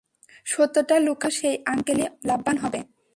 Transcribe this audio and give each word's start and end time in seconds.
সত্যটা 0.45 0.95
লুকালে, 0.99 1.31
শুধু 1.31 1.37
সেই 1.39 1.55
আঙ্কেলই 1.65 2.05
লাভবান 2.25 2.57
হবে। 2.57 2.79